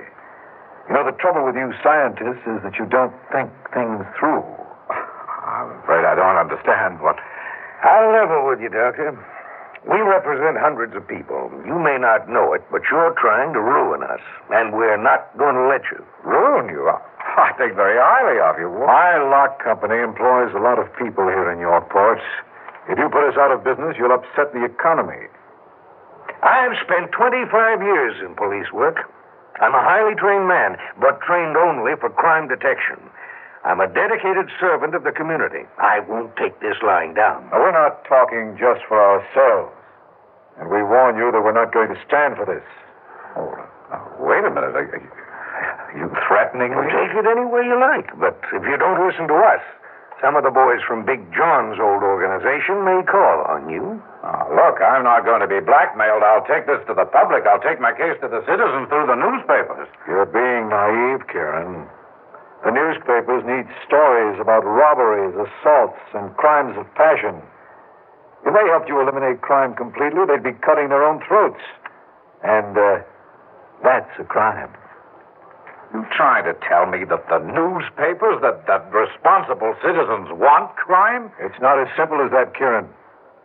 You 0.87 0.95
know, 0.95 1.03
the 1.03 1.11
trouble 1.19 1.43
with 1.43 1.59
you 1.59 1.75
scientists 1.83 2.47
is 2.47 2.63
that 2.63 2.79
you 2.79 2.87
don't 2.87 3.11
think 3.27 3.51
things 3.75 4.07
through. 4.15 4.39
I'm 5.43 5.75
afraid 5.83 6.07
I 6.07 6.15
don't 6.15 6.39
understand 6.39 7.03
what. 7.03 7.19
I'll 7.83 8.07
level 8.15 8.47
with 8.47 8.63
you, 8.63 8.71
Doctor. 8.71 9.19
We 9.83 9.99
represent 9.99 10.55
hundreds 10.63 10.95
of 10.95 11.03
people. 11.11 11.51
You 11.67 11.75
may 11.75 11.99
not 11.99 12.31
know 12.31 12.55
it, 12.55 12.63
but 12.71 12.87
you're 12.87 13.11
trying 13.19 13.51
to 13.51 13.59
ruin 13.59 13.99
us, 13.99 14.23
and 14.55 14.71
we're 14.71 14.95
not 14.95 15.27
going 15.35 15.59
to 15.59 15.67
let 15.67 15.83
you. 15.91 15.99
Ruin 16.23 16.71
you? 16.71 16.87
I 16.87 17.51
think 17.59 17.75
very 17.75 17.99
highly 17.99 18.39
of 18.39 18.55
you. 18.63 18.71
My 18.79 19.19
lock 19.27 19.59
company 19.59 19.99
employs 19.99 20.55
a 20.55 20.63
lot 20.63 20.79
of 20.79 20.87
people 20.95 21.27
here 21.27 21.51
in 21.51 21.59
Yorkport. 21.59 22.23
If 22.87 22.95
you 22.95 23.11
put 23.11 23.27
us 23.27 23.35
out 23.35 23.51
of 23.51 23.67
business, 23.67 23.99
you'll 23.99 24.15
upset 24.15 24.55
the 24.55 24.63
economy. 24.63 25.27
I've 26.45 26.77
spent 26.85 27.11
25 27.11 27.81
years 27.81 28.21
in 28.21 28.37
police 28.37 28.69
work. 28.69 29.09
I'm 29.57 29.73
a 29.73 29.81
highly 29.81 30.13
trained 30.13 30.45
man, 30.47 30.77
but 31.01 31.17
trained 31.25 31.57
only 31.57 31.97
for 31.97 32.13
crime 32.13 32.47
detection. 32.47 33.01
I'm 33.65 33.81
a 33.81 33.89
dedicated 33.89 34.53
servant 34.61 34.93
of 34.93 35.01
the 35.01 35.11
community. 35.11 35.65
I 35.81 36.05
won't 36.05 36.37
take 36.37 36.61
this 36.61 36.77
lying 36.85 37.17
down. 37.17 37.49
Now, 37.49 37.65
we're 37.65 37.73
not 37.73 38.05
talking 38.05 38.53
just 38.61 38.85
for 38.85 39.01
ourselves. 39.01 39.73
And 40.61 40.69
we 40.69 40.85
warn 40.85 41.17
you 41.17 41.33
that 41.33 41.41
we're 41.41 41.55
not 41.55 41.73
going 41.73 41.89
to 41.89 41.99
stand 42.05 42.37
for 42.37 42.45
this. 42.45 42.63
Oh, 43.33 43.49
now, 43.89 44.05
wait 44.21 44.45
a 44.45 44.53
minute. 44.53 44.77
Are, 44.77 44.85
are 44.85 45.97
you 45.97 46.13
threatening 46.29 46.77
me? 46.77 46.85
Take 46.93 47.17
it 47.17 47.25
any 47.25 47.49
way 47.49 47.65
you 47.65 47.75
like, 47.81 48.13
but 48.21 48.37
if 48.53 48.61
you 48.61 48.77
don't 48.77 49.01
listen 49.01 49.25
to 49.33 49.37
us, 49.41 49.65
some 50.23 50.39
of 50.39 50.47
the 50.47 50.51
boys 50.51 50.79
from 50.87 51.03
Big 51.03 51.19
John's 51.35 51.75
old 51.75 51.99
organization 51.99 52.87
may 52.87 53.03
call 53.03 53.43
on 53.51 53.67
you. 53.67 53.99
Oh, 54.23 54.47
look, 54.55 54.79
I'm 54.79 55.03
not 55.03 55.27
going 55.27 55.43
to 55.43 55.51
be 55.51 55.59
blackmailed. 55.59 56.23
I'll 56.23 56.47
take 56.47 56.65
this 56.65 56.79
to 56.87 56.95
the 56.95 57.03
public. 57.03 57.43
I'll 57.43 57.61
take 57.61 57.83
my 57.83 57.91
case 57.91 58.15
to 58.23 58.31
the 58.31 58.39
citizens 58.47 58.87
through 58.87 59.11
the 59.11 59.19
newspapers. 59.19 59.91
You're 60.07 60.31
being 60.31 60.71
naive, 60.71 61.27
Kieran. 61.27 61.83
The 62.63 62.71
newspapers 62.71 63.43
need 63.43 63.67
stories 63.85 64.39
about 64.39 64.63
robberies, 64.63 65.35
assaults, 65.35 66.01
and 66.15 66.31
crimes 66.39 66.79
of 66.79 66.87
passion. 66.95 67.43
If 68.47 68.55
they 68.55 68.65
helped 68.71 68.87
you 68.87 69.01
eliminate 69.01 69.41
crime 69.41 69.75
completely, 69.75 70.23
they'd 70.25 70.41
be 70.41 70.57
cutting 70.63 70.89
their 70.89 71.03
own 71.03 71.19
throats. 71.27 71.61
And 72.41 72.77
uh, 72.77 73.03
that's 73.83 74.09
a 74.17 74.23
crime. 74.23 74.71
You 75.95 76.03
trying 76.11 76.43
to 76.43 76.51
tell 76.67 76.91
me 76.91 77.07
that 77.07 77.23
the 77.31 77.39
newspapers, 77.39 78.43
that, 78.43 78.67
that 78.67 78.91
responsible 78.91 79.71
citizens 79.79 80.27
want 80.35 80.75
crime? 80.75 81.31
It's 81.39 81.55
not 81.63 81.79
as 81.79 81.87
simple 81.95 82.19
as 82.19 82.35
that, 82.35 82.51
Kieran. 82.51 82.83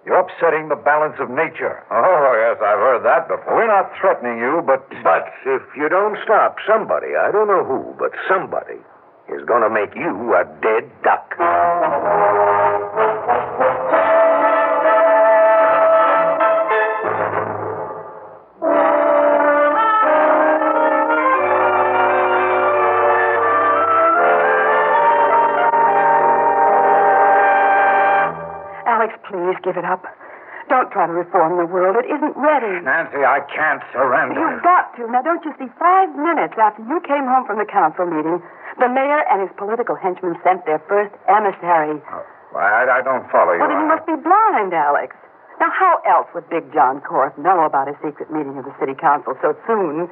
You're 0.05 0.19
upsetting 0.19 0.67
the 0.67 0.75
balance 0.75 1.15
of 1.23 1.31
nature. 1.31 1.87
Oh, 1.95 2.35
yes, 2.35 2.59
I've 2.59 2.83
heard 2.83 3.07
that 3.07 3.31
before. 3.31 3.55
We're 3.55 3.71
not 3.71 3.95
threatening 4.01 4.43
you, 4.43 4.67
but. 4.67 4.83
But 5.07 5.31
if 5.47 5.63
you 5.79 5.89
don't 5.89 6.19
stop, 6.27 6.57
somebody, 6.67 7.15
I 7.15 7.31
don't 7.31 7.47
know 7.47 7.63
who, 7.63 7.95
but 7.95 8.11
somebody, 8.27 8.83
is 9.31 9.47
going 9.47 9.63
to 9.63 9.71
make 9.71 9.95
you 9.95 10.11
a 10.35 10.43
dead 10.59 10.91
duck. 11.07 11.31
Please 29.31 29.57
give 29.63 29.79
it 29.79 29.87
up. 29.87 30.03
Don't 30.67 30.91
try 30.91 31.07
to 31.07 31.15
reform 31.15 31.59
the 31.59 31.67
world. 31.67 31.99
It 31.99 32.07
isn't 32.11 32.35
ready. 32.35 32.83
Nancy, 32.83 33.23
I 33.23 33.43
can't 33.47 33.83
surrender. 33.95 34.39
You've 34.39 34.63
got 34.63 34.95
to. 34.99 35.07
Now, 35.11 35.23
don't 35.23 35.43
you 35.47 35.55
see? 35.59 35.67
Five 35.79 36.15
minutes 36.15 36.55
after 36.59 36.83
you 36.83 36.99
came 37.07 37.27
home 37.27 37.47
from 37.47 37.59
the 37.59 37.67
council 37.67 38.07
meeting, 38.07 38.43
the 38.79 38.87
mayor 38.91 39.23
and 39.31 39.43
his 39.43 39.51
political 39.59 39.95
henchmen 39.95 40.39
sent 40.47 40.67
their 40.67 40.79
first 40.87 41.11
emissary. 41.27 41.99
Oh, 42.11 42.23
I, 42.59 42.87
I 42.87 43.03
don't 43.03 43.27
follow 43.31 43.55
you. 43.55 43.63
Well, 43.63 43.71
then 43.71 43.83
you 43.83 43.91
must 43.91 44.07
be 44.07 44.15
blind, 44.19 44.75
Alex. 44.75 45.15
Now, 45.59 45.71
how 45.75 46.03
else 46.07 46.27
would 46.35 46.49
Big 46.51 46.67
John 46.73 47.03
Korth 47.03 47.37
know 47.39 47.67
about 47.67 47.87
a 47.91 47.95
secret 48.03 48.31
meeting 48.31 48.59
of 48.59 48.65
the 48.65 48.75
city 48.79 48.95
council 48.95 49.35
so 49.43 49.55
soon? 49.67 50.07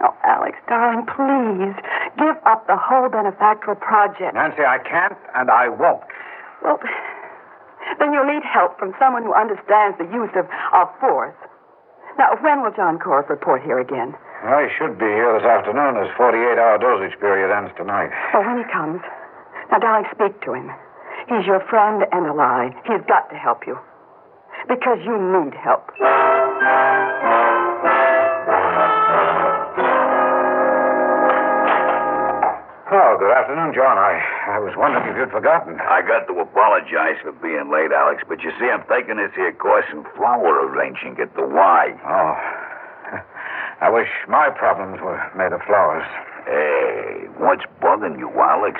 Oh, 0.00 0.14
Alex, 0.22 0.58
darling, 0.68 1.06
please 1.06 1.74
give 2.18 2.36
up 2.46 2.66
the 2.66 2.76
whole 2.76 3.08
benefactral 3.08 3.76
project. 3.76 4.34
Nancy, 4.34 4.62
I 4.62 4.78
can't 4.78 5.16
and 5.34 5.50
I 5.50 5.68
won't. 5.68 6.02
Well, 6.62 6.78
then 7.98 8.12
you'll 8.12 8.28
need 8.28 8.44
help 8.44 8.78
from 8.78 8.94
someone 8.98 9.22
who 9.22 9.34
understands 9.34 9.96
the 9.98 10.08
use 10.10 10.32
of, 10.34 10.46
of 10.74 10.88
force. 11.00 11.36
Now, 12.18 12.34
when 12.40 12.62
will 12.62 12.72
John 12.72 12.98
Korth 12.98 13.28
report 13.28 13.62
here 13.62 13.78
again? 13.78 14.14
I 14.44 14.68
should 14.78 14.98
be 14.98 15.06
here 15.06 15.32
this 15.36 15.44
afternoon. 15.46 16.00
His 16.00 16.12
48 16.16 16.58
hour 16.58 16.78
dosage 16.78 17.18
period 17.20 17.52
ends 17.52 17.72
tonight. 17.76 18.10
Well, 18.32 18.44
when 18.44 18.58
he 18.58 18.66
comes. 18.72 19.00
Now, 19.70 19.78
darling, 19.78 20.06
speak 20.14 20.40
to 20.44 20.54
him. 20.54 20.70
He's 21.28 21.46
your 21.46 21.60
friend 21.68 22.04
and 22.12 22.26
ally. 22.26 22.70
He's 22.86 23.02
got 23.08 23.28
to 23.30 23.36
help 23.36 23.66
you. 23.66 23.76
Because 24.68 24.98
you 25.04 25.18
need 25.18 25.54
help. 25.54 25.90
Oh, 32.86 33.18
good 33.18 33.34
afternoon, 33.34 33.74
John. 33.74 33.98
I, 33.98 34.14
I 34.46 34.62
was 34.62 34.70
wondering 34.78 35.10
if 35.10 35.18
you'd 35.18 35.34
forgotten. 35.34 35.74
I 35.82 36.06
got 36.06 36.30
to 36.30 36.38
apologize 36.38 37.18
for 37.18 37.34
being 37.42 37.66
late, 37.66 37.90
Alex, 37.90 38.22
but 38.30 38.46
you 38.46 38.54
see, 38.62 38.70
I'm 38.70 38.86
taking 38.86 39.18
this 39.18 39.34
here 39.34 39.50
course 39.58 39.90
in 39.90 40.06
flower 40.14 40.70
arranging 40.70 41.18
at 41.18 41.34
the 41.34 41.42
Y. 41.42 41.82
Oh. 42.06 42.34
I 43.82 43.90
wish 43.90 44.06
my 44.30 44.54
problems 44.54 45.02
were 45.02 45.18
made 45.34 45.50
of 45.50 45.66
flowers. 45.66 46.06
Hey, 46.46 47.26
what's 47.42 47.66
bugging 47.82 48.22
you, 48.22 48.30
Alex? 48.38 48.78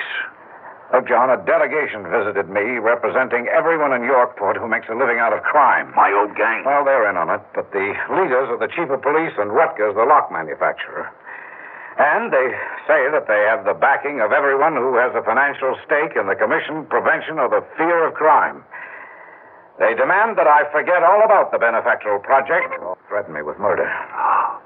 Look, 0.95 1.11
John, 1.11 1.27
a 1.27 1.35
delegation 1.43 2.07
visited 2.07 2.47
me 2.47 2.79
representing 2.79 3.51
everyone 3.51 3.91
in 3.91 4.07
Yorkport 4.07 4.55
who 4.55 4.71
makes 4.71 4.87
a 4.87 4.95
living 4.95 5.19
out 5.19 5.35
of 5.35 5.43
crime. 5.43 5.91
My 5.99 6.15
old 6.15 6.31
gang. 6.39 6.63
Well, 6.63 6.87
they're 6.87 7.11
in 7.11 7.19
on 7.19 7.27
it, 7.27 7.43
but 7.51 7.75
the 7.75 7.91
leaders 8.07 8.47
are 8.47 8.55
the 8.55 8.71
chief 8.71 8.87
of 8.87 9.03
police 9.03 9.35
and 9.35 9.51
Rutgers, 9.51 9.99
the 9.99 10.07
lock 10.07 10.31
manufacturer. 10.31 11.11
And 11.97 12.29
they 12.29 12.47
say 12.85 13.09
that 13.09 13.25
they 13.25 13.41
have 13.49 13.65
the 13.65 13.73
backing 13.73 14.21
of 14.21 14.31
everyone 14.31 14.77
who 14.77 15.01
has 15.01 15.09
a 15.17 15.25
financial 15.25 15.73
stake 15.81 16.13
in 16.13 16.29
the 16.29 16.37
commission, 16.37 16.85
prevention, 16.85 17.41
or 17.41 17.49
the 17.49 17.65
fear 17.73 18.05
of 18.05 18.13
crime. 18.13 18.61
They 19.81 19.93
demand 19.93 20.37
that 20.37 20.45
I 20.45 20.69
forget 20.69 21.01
all 21.01 21.25
about 21.25 21.51
the 21.51 21.57
benefactral 21.57 22.19
project 22.21 22.69
or 22.81 22.97
threaten 23.09 23.33
me 23.33 23.41
with 23.41 23.57
murder. 23.57 23.85
Ah, 23.89 24.61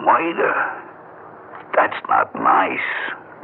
murder? 0.00 0.52
That's 1.76 2.00
not 2.08 2.32
nice. 2.36 2.88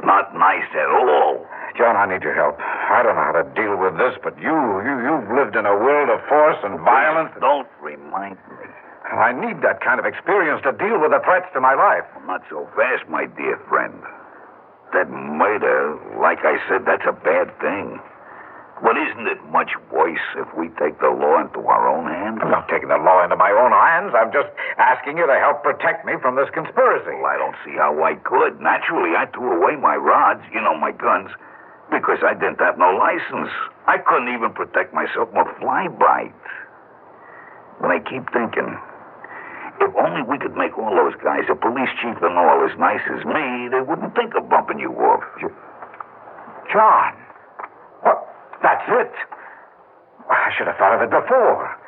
Not 0.05 0.33
nice 0.33 0.69
at 0.73 0.89
all. 0.89 1.45
John, 1.77 1.97
I 1.97 2.05
need 2.09 2.21
your 2.21 2.33
help. 2.33 2.57
I 2.59 3.01
don't 3.03 3.15
know 3.15 3.25
how 3.29 3.37
to 3.41 3.47
deal 3.53 3.77
with 3.77 3.97
this, 3.97 4.17
but 4.23 4.37
you, 4.37 4.53
you, 4.53 4.93
you've 5.05 5.29
lived 5.33 5.55
in 5.55 5.65
a 5.65 5.77
world 5.77 6.09
of 6.09 6.21
force 6.29 6.57
and 6.63 6.79
violence. 6.81 7.33
Don't 7.41 7.67
remind 7.81 8.37
me. 8.49 8.68
I 9.17 9.33
need 9.33 9.65
that 9.65 9.81
kind 9.81 9.97
of 9.97 10.05
experience 10.05 10.61
to 10.63 10.71
deal 10.77 11.01
with 11.01 11.09
the 11.09 11.21
threats 11.25 11.49
to 11.53 11.59
my 11.61 11.73
life. 11.73 12.05
Not 12.29 12.45
so 12.49 12.69
fast, 12.77 13.09
my 13.09 13.25
dear 13.25 13.57
friend. 13.65 13.97
That 14.93 15.09
murder, 15.09 15.97
like 16.21 16.45
I 16.45 16.61
said, 16.69 16.85
that's 16.85 17.05
a 17.09 17.13
bad 17.13 17.49
thing. 17.57 17.97
But 18.81 18.95
isn't 18.95 19.27
it 19.27 19.43
much 19.51 19.75
worse 19.91 20.23
if 20.39 20.47
we 20.55 20.71
take 20.79 21.01
the 21.03 21.11
law 21.11 21.41
into 21.41 21.59
our 21.67 21.83
own 21.89 22.07
hands? 22.07 22.39
I'm 22.41 22.49
not 22.49 22.69
taking 22.69 22.87
the 22.87 22.97
law 22.97 23.19
into 23.23 23.35
my 23.35 23.51
own 23.51 23.75
hands. 23.75 24.15
I'm 24.15 24.31
just 24.31 24.47
asking 24.77 25.17
you 25.17 25.27
to 25.27 25.35
help 25.35 25.63
protect 25.63 26.05
me 26.05 26.13
from 26.21 26.39
this 26.39 26.47
conspiracy. 26.53 27.11
Well, 27.19 27.27
I 27.27 27.37
don't 27.37 27.57
see 27.67 27.75
how 27.75 27.91
I 27.99 28.15
could. 28.23 28.61
Naturally, 28.63 29.19
I 29.19 29.27
threw 29.35 29.59
away 29.59 29.75
my 29.75 29.97
rods, 29.99 30.41
you 30.53 30.61
know, 30.61 30.77
my 30.77 30.95
guns, 30.95 31.27
because 31.91 32.23
I 32.23 32.33
didn't 32.39 32.63
have 32.63 32.79
no 32.79 32.95
license. 32.95 33.51
I 33.83 33.99
couldn't 33.99 34.31
even 34.31 34.55
protect 34.55 34.93
myself 34.93 35.27
from 35.33 35.43
a 35.43 35.51
flyby. 35.59 36.31
But 37.81 37.91
I 37.91 37.99
keep 37.99 38.31
thinking, 38.31 38.79
if 39.79 39.95
only 39.95 40.23
we 40.23 40.37
could 40.37 40.55
make 40.55 40.77
all 40.77 40.93
those 40.95 41.15
guys, 41.23 41.47
a 41.49 41.55
police 41.55 41.89
chief 42.01 42.17
and 42.21 42.37
all, 42.37 42.67
as 42.67 42.77
nice 42.77 43.03
as 43.11 43.23
me, 43.25 43.69
they 43.71 43.81
wouldn't 43.81 44.15
think 44.15 44.35
of 44.35 44.49
bumping 44.49 44.79
you 44.79 44.91
off. 44.91 45.23
John. 46.71 47.13
What? 48.01 48.27
That's 48.61 48.85
it. 48.87 49.13
I 50.29 50.51
should 50.57 50.67
have 50.67 50.77
thought 50.77 50.95
of 50.95 51.01
it 51.01 51.09
before. 51.09 51.79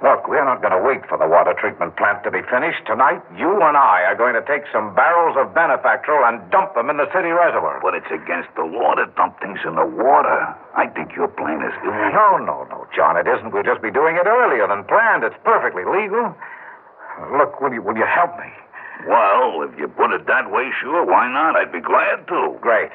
Look, 0.00 0.32
we're 0.32 0.48
not 0.48 0.64
going 0.64 0.72
to 0.72 0.80
wait 0.80 1.04
for 1.12 1.20
the 1.20 1.28
water 1.28 1.52
treatment 1.52 1.92
plant 2.00 2.24
to 2.24 2.32
be 2.32 2.40
finished. 2.48 2.88
Tonight, 2.88 3.20
you 3.36 3.52
and 3.60 3.76
I 3.76 4.08
are 4.08 4.16
going 4.16 4.32
to 4.32 4.40
take 4.48 4.64
some 4.72 4.96
barrels 4.96 5.36
of 5.36 5.52
benefactral 5.52 6.24
and 6.24 6.40
dump 6.48 6.72
them 6.72 6.88
in 6.88 6.96
the 6.96 7.04
city 7.12 7.28
reservoir. 7.28 7.84
But 7.84 7.92
it's 7.92 8.08
against 8.08 8.48
the 8.56 8.64
law 8.64 8.96
to 8.96 9.04
dump 9.12 9.36
things 9.44 9.60
in 9.60 9.76
the 9.76 9.84
water. 9.84 10.56
I 10.72 10.88
think 10.96 11.12
your 11.12 11.28
plan 11.28 11.60
is. 11.60 11.76
No, 11.84 12.40
no, 12.40 12.64
no, 12.72 12.88
John, 12.96 13.20
it 13.20 13.28
isn't. 13.28 13.52
We'll 13.52 13.66
just 13.66 13.84
be 13.84 13.92
doing 13.92 14.16
it 14.16 14.24
earlier 14.24 14.64
than 14.64 14.88
planned. 14.88 15.20
It's 15.20 15.36
perfectly 15.44 15.84
legal. 15.84 16.32
Look, 17.36 17.60
will 17.60 17.72
you, 17.72 17.82
will 17.82 17.96
you 17.96 18.06
help 18.06 18.36
me? 18.38 18.50
Well, 19.08 19.62
if 19.62 19.78
you 19.78 19.88
put 19.88 20.12
it 20.12 20.26
that 20.26 20.50
way, 20.50 20.70
sure, 20.80 21.04
why 21.04 21.30
not? 21.32 21.56
I'd 21.56 21.72
be 21.72 21.80
glad 21.80 22.26
to. 22.28 22.58
Great. 22.60 22.90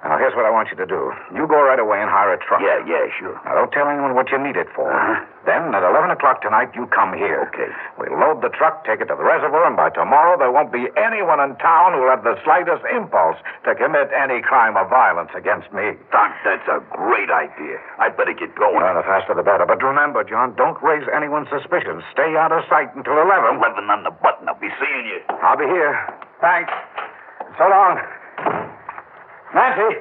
Now, 0.00 0.16
here's 0.16 0.32
what 0.32 0.48
I 0.48 0.50
want 0.50 0.72
you 0.72 0.80
to 0.80 0.88
do. 0.88 1.12
You 1.36 1.44
go 1.44 1.60
right 1.60 1.78
away 1.78 2.00
and 2.00 2.08
hire 2.08 2.32
a 2.32 2.40
truck. 2.40 2.64
Yeah, 2.64 2.80
yeah, 2.88 3.04
sure. 3.20 3.36
Now, 3.44 3.52
don't 3.52 3.68
tell 3.68 3.84
anyone 3.84 4.16
what 4.16 4.32
you 4.32 4.40
need 4.40 4.56
it 4.56 4.72
for. 4.72 4.88
Uh-huh. 4.88 5.20
Then, 5.44 5.76
at 5.76 5.84
11 5.84 6.08
o'clock 6.16 6.40
tonight, 6.40 6.72
you 6.72 6.88
come 6.88 7.12
here. 7.12 7.44
Okay. 7.52 7.68
We'll 8.00 8.16
load 8.16 8.40
the 8.40 8.48
truck, 8.48 8.88
take 8.88 9.04
it 9.04 9.12
to 9.12 9.16
the 9.16 9.24
reservoir, 9.24 9.68
and 9.68 9.76
by 9.76 9.92
tomorrow, 9.92 10.40
there 10.40 10.48
won't 10.48 10.72
be 10.72 10.88
anyone 10.96 11.36
in 11.44 11.52
town 11.60 11.92
who'll 11.92 12.08
have 12.08 12.24
the 12.24 12.40
slightest 12.48 12.80
impulse 12.88 13.36
to 13.68 13.76
commit 13.76 14.08
any 14.16 14.40
crime 14.40 14.80
of 14.80 14.88
violence 14.88 15.36
against 15.36 15.68
me. 15.68 16.00
Doc, 16.08 16.32
that's 16.48 16.64
a 16.72 16.80
great 16.96 17.28
idea. 17.28 17.76
I'd 18.00 18.16
better 18.16 18.32
get 18.32 18.56
going. 18.56 18.80
Well, 18.80 18.96
the 18.96 19.04
faster 19.04 19.36
the 19.36 19.44
better. 19.44 19.68
But 19.68 19.84
remember, 19.84 20.24
John, 20.24 20.56
don't 20.56 20.80
raise 20.80 21.04
anyone's 21.12 21.52
suspicions. 21.52 22.00
Stay 22.16 22.40
out 22.40 22.56
of 22.56 22.64
sight 22.72 22.88
until 22.96 23.20
11. 23.20 23.60
11 23.60 23.84
on 23.92 24.00
the 24.08 24.16
button. 24.16 24.48
I'll 24.48 24.56
be 24.56 24.72
seeing 24.80 25.04
you. 25.12 25.20
I'll 25.44 25.60
be 25.60 25.68
here. 25.68 25.92
Thanks. 26.40 26.72
So 27.60 27.68
long. 27.68 28.00
Nancy. 29.54 29.98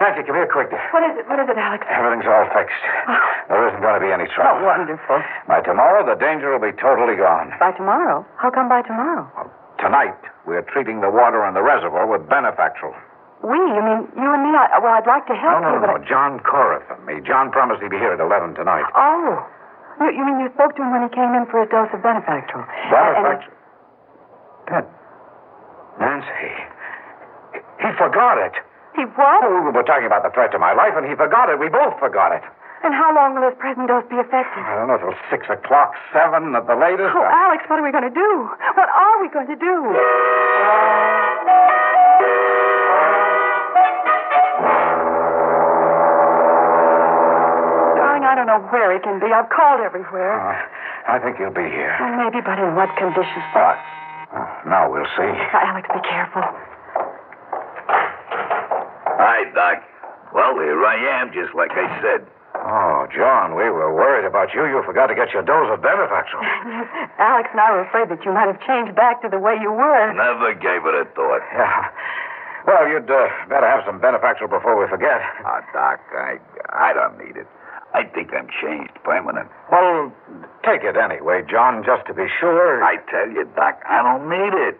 Nancy, 0.00 0.24
come 0.24 0.36
here 0.36 0.48
quick. 0.48 0.72
What 0.72 1.04
is 1.04 1.16
it? 1.20 1.28
What 1.28 1.36
is 1.40 1.48
it, 1.48 1.56
Alex? 1.60 1.84
Everything's 1.88 2.24
all 2.28 2.48
fixed. 2.56 2.84
Oh. 3.08 3.16
There 3.52 3.68
isn't 3.68 3.80
going 3.82 3.96
to 4.00 4.04
be 4.04 4.12
any 4.12 4.28
trouble. 4.32 4.62
Oh, 4.62 4.64
wonderful. 4.64 5.18
By 5.48 5.60
tomorrow, 5.60 6.06
the 6.06 6.16
danger 6.16 6.52
will 6.52 6.62
be 6.62 6.72
totally 6.80 7.16
gone. 7.16 7.52
By 7.60 7.72
tomorrow? 7.72 8.24
How 8.38 8.48
come 8.50 8.68
by 8.68 8.80
tomorrow? 8.82 9.26
Tonight, 9.80 10.16
we're 10.46 10.64
treating 10.72 11.00
the 11.00 11.10
water 11.10 11.44
in 11.48 11.52
the 11.54 11.60
reservoir 11.64 12.06
with 12.06 12.28
benefactral. 12.28 12.94
We? 13.44 13.56
You 13.56 13.80
mean 13.80 14.00
you 14.20 14.28
and 14.28 14.42
me? 14.44 14.52
I, 14.52 14.76
well, 14.80 14.92
I'd 14.92 15.08
like 15.08 15.24
to 15.28 15.36
help 15.36 15.64
no, 15.64 15.72
you, 15.74 15.80
but... 15.80 15.86
no. 15.88 15.96
No. 15.96 16.04
John 16.04 16.40
Corriff 16.44 16.84
and 16.92 17.00
me. 17.08 17.20
John 17.26 17.50
promised 17.50 17.80
he'd 17.80 17.90
be 17.90 17.96
here 18.00 18.12
at 18.12 18.20
11 18.20 18.54
tonight. 18.54 18.84
Oh. 18.94 19.40
You, 20.00 20.12
you 20.12 20.22
mean 20.24 20.40
you 20.40 20.48
spoke 20.52 20.76
to 20.76 20.82
him 20.84 20.92
when 20.92 21.02
he 21.04 21.10
came 21.12 21.32
in 21.36 21.44
for 21.48 21.60
his 21.64 21.68
dose 21.72 21.88
of 21.92 22.00
benefactral? 22.04 22.64
And- 22.64 22.70
and- 22.70 23.24
Benefactral? 23.24 23.56
pen. 24.68 24.84
Nancy. 26.00 26.52
He 27.80 27.88
forgot 27.96 28.36
it. 28.38 28.52
He 28.94 29.02
what? 29.16 29.40
Oh, 29.44 29.62
we 29.64 29.70
were 29.70 29.82
talking 29.82 30.06
about 30.06 30.22
the 30.22 30.30
threat 30.30 30.52
to 30.52 30.58
my 30.58 30.72
life, 30.74 30.92
and 30.96 31.06
he 31.08 31.14
forgot 31.14 31.48
it. 31.48 31.58
We 31.58 31.68
both 31.68 31.98
forgot 31.98 32.32
it. 32.32 32.42
And 32.82 32.94
how 32.94 33.12
long 33.14 33.34
will 33.36 33.44
his 33.44 33.56
present 33.60 33.88
dose 33.88 34.04
be 34.08 34.16
effective? 34.16 34.64
I 34.64 34.74
don't 34.76 34.88
know, 34.88 34.96
till 34.98 35.14
six 35.28 35.44
o'clock, 35.48 35.92
seven 36.12 36.56
at 36.56 36.66
the 36.66 36.76
latest. 36.76 37.12
Oh, 37.12 37.24
Alex, 37.24 37.64
what 37.68 37.78
are 37.78 37.84
we 37.84 37.92
going 37.92 38.08
to 38.08 38.14
do? 38.14 38.30
What 38.74 38.88
are 38.88 39.20
we 39.20 39.28
going 39.28 39.48
to 39.48 39.56
do? 39.56 39.76
Darling, 47.96 48.24
I 48.24 48.34
don't 48.34 48.46
know 48.46 48.60
where 48.70 48.92
he 48.94 49.00
can 49.00 49.18
be. 49.20 49.26
I've 49.32 49.50
called 49.50 49.80
everywhere. 49.80 50.36
Uh, 50.40 51.12
I 51.12 51.18
think 51.18 51.36
he'll 51.36 51.54
be 51.54 51.68
here. 51.68 51.96
Well, 52.00 52.16
maybe, 52.16 52.40
but 52.44 52.58
in 52.58 52.74
what 52.74 52.90
condition? 52.96 53.42
Uh, 53.54 53.76
uh, 54.32 54.46
now 54.66 54.90
we'll 54.90 55.08
see. 55.16 55.26
Now, 55.52 55.74
Alex, 55.74 55.88
be 55.92 56.00
careful. 56.06 56.44
Hi, 59.20 59.44
Doc. 59.52 59.84
Well, 60.32 60.56
here 60.56 60.80
I 60.80 61.20
am, 61.20 61.28
just 61.36 61.52
like 61.52 61.68
I 61.76 61.84
said. 62.00 62.24
Oh, 62.56 63.04
John, 63.12 63.52
we 63.52 63.68
were 63.68 63.92
worried 63.92 64.24
about 64.24 64.48
you. 64.56 64.64
You 64.64 64.80
forgot 64.88 65.06
to 65.12 65.14
get 65.14 65.28
your 65.36 65.44
dose 65.44 65.68
of 65.68 65.84
Benefactral. 65.84 66.40
Yes, 66.40 66.88
Alex 67.20 67.48
and 67.52 67.60
I 67.60 67.68
were 67.72 67.84
afraid 67.84 68.08
that 68.08 68.24
you 68.24 68.32
might 68.32 68.48
have 68.48 68.60
changed 68.64 68.96
back 68.96 69.20
to 69.22 69.28
the 69.28 69.38
way 69.38 69.60
you 69.60 69.70
were. 69.72 70.12
Never 70.16 70.56
gave 70.56 70.80
it 70.88 70.94
a 70.96 71.04
thought. 71.12 71.44
Yeah. 71.52 71.88
Well, 72.66 72.88
you'd 72.92 73.08
uh, 73.08 73.28
better 73.48 73.64
have 73.64 73.84
some 73.88 74.00
Benefactor 74.00 74.46
before 74.46 74.76
we 74.76 74.84
forget. 74.88 75.16
Ah, 75.44 75.64
Doc, 75.72 76.00
I, 76.12 76.36
I 76.68 76.92
don't 76.92 77.16
need 77.16 77.36
it. 77.36 77.48
I 77.94 78.04
think 78.04 78.32
I'm 78.36 78.48
changed 78.60 78.92
permanent. 79.02 79.48
Well, 79.72 80.12
take 80.64 80.84
it 80.84 80.96
anyway, 80.96 81.40
John, 81.48 81.82
just 81.84 82.04
to 82.08 82.12
be 82.14 82.28
sure. 82.38 82.84
I 82.84 82.96
tell 83.08 83.28
you, 83.32 83.48
Doc, 83.56 83.80
I 83.88 84.02
don't 84.04 84.28
need 84.28 84.52
it. 84.68 84.76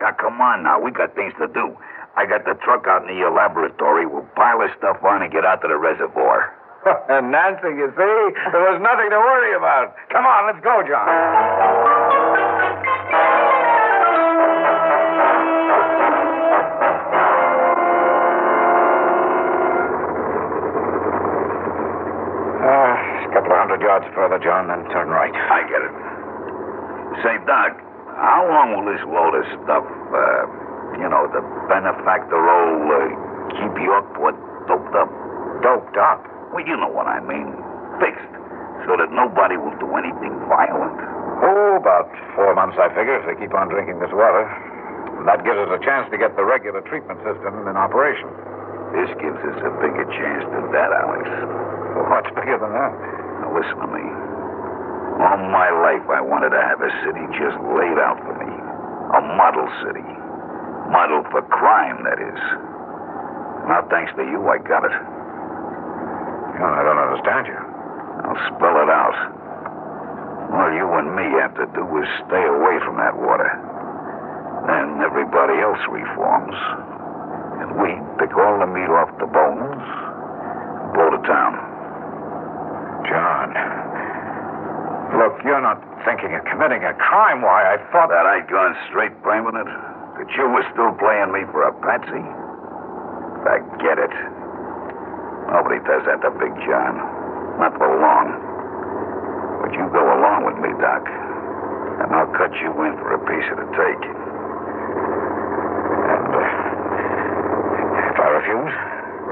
Now, 0.00 0.12
come 0.12 0.40
on 0.40 0.62
now. 0.64 0.80
we've 0.80 0.94
got 0.94 1.14
things 1.14 1.34
to 1.38 1.48
do. 1.48 1.76
I 2.18 2.26
got 2.26 2.42
the 2.42 2.58
truck 2.66 2.82
out 2.90 3.06
near 3.06 3.14
your 3.14 3.30
laboratory. 3.30 4.02
We'll 4.04 4.26
pile 4.34 4.58
the 4.58 4.66
stuff 4.76 4.98
on 5.06 5.22
and 5.22 5.30
get 5.30 5.46
out 5.46 5.62
to 5.62 5.68
the 5.70 5.78
reservoir. 5.78 6.50
and 7.14 7.30
Nancy, 7.30 7.70
you 7.78 7.94
see, 7.94 8.18
there 8.50 8.66
was 8.74 8.82
nothing 8.82 9.06
to 9.14 9.18
worry 9.22 9.54
about. 9.54 9.94
Come 10.10 10.26
on, 10.26 10.50
let's 10.50 10.58
go, 10.58 10.82
John. 10.82 11.06
Uh, 22.66 22.94
a 22.98 23.30
couple 23.30 23.54
of 23.54 23.58
hundred 23.62 23.80
yards 23.80 24.06
further, 24.18 24.42
John, 24.42 24.66
then 24.66 24.90
turn 24.90 25.06
right. 25.06 25.30
I 25.30 25.62
get 25.70 25.86
it. 25.86 25.94
Say, 27.22 27.38
Doc, 27.46 27.78
how 28.18 28.42
long 28.50 28.74
will 28.74 28.90
this 28.90 29.02
load 29.06 29.38
of 29.38 29.46
stuff, 29.62 29.86
uh, 29.86 30.37
you 30.98 31.08
know, 31.08 31.30
the 31.30 31.40
benefactral, 31.70 32.90
uh, 32.90 33.00
keep 33.54 33.74
your 33.80 34.02
port 34.18 34.34
doped 34.66 34.94
up? 34.94 35.10
Doped 35.62 35.96
up. 35.96 36.20
Well, 36.52 36.66
you 36.66 36.76
know 36.76 36.90
what 36.90 37.06
I 37.06 37.22
mean. 37.22 37.54
Fixed. 38.02 38.34
So 38.86 38.94
that 38.98 39.10
nobody 39.10 39.56
will 39.58 39.74
do 39.78 39.88
anything 39.98 40.34
violent. 40.50 40.98
Oh, 41.42 41.78
about 41.78 42.10
four 42.34 42.54
months, 42.54 42.78
I 42.80 42.90
figure, 42.94 43.18
if 43.20 43.24
they 43.26 43.36
keep 43.38 43.54
on 43.54 43.70
drinking 43.70 44.02
this 44.02 44.10
water. 44.10 44.46
That 45.26 45.42
gives 45.42 45.58
us 45.58 45.70
a 45.70 45.82
chance 45.82 46.06
to 46.10 46.18
get 46.18 46.34
the 46.38 46.46
regular 46.46 46.80
treatment 46.86 47.18
system 47.26 47.66
in 47.66 47.74
operation. 47.74 48.30
This 48.94 49.10
gives 49.20 49.38
us 49.38 49.58
a 49.60 49.72
bigger 49.82 50.06
chance 50.14 50.46
than 50.50 50.72
that, 50.72 50.90
Alex. 50.94 51.26
What's 52.08 52.30
bigger 52.32 52.56
than 52.56 52.72
that? 52.72 52.92
Now, 53.44 53.50
listen 53.52 53.76
to 53.82 53.90
me. 53.90 54.06
All 55.20 55.42
my 55.50 55.68
life, 55.74 56.06
I 56.08 56.22
wanted 56.22 56.54
to 56.54 56.62
have 56.62 56.80
a 56.80 56.90
city 57.02 57.22
just 57.34 57.58
laid 57.74 57.98
out 57.98 58.22
for 58.22 58.34
me. 58.38 58.48
A 58.48 59.20
model 59.36 59.66
city. 59.82 60.06
Model 60.88 61.22
for 61.30 61.42
crime, 61.52 62.04
that 62.04 62.16
is. 62.16 62.40
Now, 63.68 63.84
thanks 63.92 64.12
to 64.16 64.24
you, 64.24 64.40
I 64.48 64.56
got 64.64 64.88
it. 64.88 64.94
John, 66.56 66.72
I 66.72 66.82
don't 66.82 66.96
understand 66.96 67.44
you. 67.46 67.60
I'll 68.24 68.40
spell 68.56 68.76
it 68.80 68.88
out. 68.88 69.16
All 70.48 70.72
you 70.72 70.88
and 70.96 71.12
me 71.12 71.28
have 71.44 71.52
to 71.60 71.68
do 71.76 71.84
is 72.00 72.08
stay 72.24 72.40
away 72.40 72.80
from 72.80 72.96
that 72.96 73.12
water. 73.12 73.52
Then 74.64 75.04
everybody 75.04 75.60
else 75.60 75.80
reforms. 75.92 76.56
And 77.60 77.76
we 77.76 77.92
pick 78.16 78.32
all 78.32 78.56
the 78.58 78.66
meat 78.66 78.88
off 78.88 79.12
the 79.20 79.28
bones 79.28 79.84
and 79.84 80.88
blow 80.96 81.12
to 81.12 81.20
town. 81.28 81.52
John. 83.06 83.48
Look, 85.20 85.40
you're 85.44 85.60
not 85.60 85.80
thinking 86.04 86.34
of 86.34 86.44
committing 86.48 86.84
a 86.84 86.94
crime. 86.96 87.42
Why, 87.42 87.74
I 87.74 87.76
thought. 87.92 88.08
That 88.08 88.24
I'd 88.24 88.48
gone 88.48 88.76
straight 88.88 89.14
permanent? 89.22 89.68
That 90.28 90.36
you 90.36 90.44
were 90.44 90.66
still 90.76 90.92
playing 91.00 91.32
me 91.32 91.40
for 91.56 91.64
a 91.64 91.72
patsy? 91.80 92.20
Forget 93.48 93.96
it. 93.96 94.12
Nobody 95.48 95.80
does 95.88 96.04
that 96.04 96.20
to 96.20 96.28
Big 96.36 96.52
John. 96.68 97.00
Not 97.56 97.72
for 97.80 97.88
long. 97.88 98.36
But 99.64 99.72
you 99.72 99.88
go 99.88 100.04
along 100.04 100.44
with 100.44 100.60
me, 100.60 100.68
Doc. 100.84 101.00
And 101.08 102.12
I'll 102.12 102.28
cut 102.36 102.52
you 102.60 102.68
in 102.84 102.92
for 103.00 103.16
a 103.16 103.22
piece 103.24 103.48
of 103.48 103.56
the 103.56 103.68
take. 103.72 104.04
And, 106.12 106.28
uh, 106.28 106.44
if 108.12 108.20
I 108.20 108.28
refuse? 108.36 108.76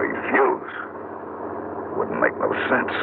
Refuse? 0.00 0.72
Wouldn't 2.00 2.20
make 2.24 2.40
no 2.40 2.48
sense. 2.72 2.94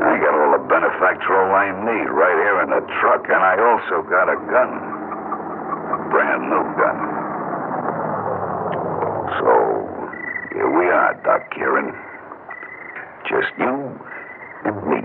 I 0.00 0.16
got 0.16 0.32
all 0.32 0.56
the 0.56 0.64
benefactor 0.64 1.36
I 1.52 1.76
need 1.76 2.08
right 2.08 2.40
here 2.40 2.64
in 2.64 2.72
the 2.72 2.80
truck, 3.04 3.28
and 3.28 3.44
I 3.44 3.60
also 3.60 4.00
got 4.08 4.32
a 4.32 4.40
gun. 4.48 4.96
A 5.90 5.98
brand 6.08 6.42
new 6.48 6.64
gun. 6.78 6.98
So, 9.42 9.52
here 10.54 10.70
we 10.70 10.86
are, 10.86 11.14
Doc 11.24 11.50
Kieran. 11.50 11.90
Just 13.26 13.50
you 13.58 13.98
and 14.64 14.76
me. 14.86 15.02